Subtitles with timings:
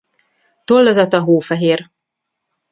[0.65, 1.89] Tollazata hófehér.